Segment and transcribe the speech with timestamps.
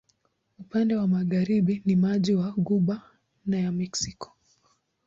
[0.59, 3.01] Upande wa magharibi ni maji wa Ghuba
[3.47, 4.33] ya Meksiko.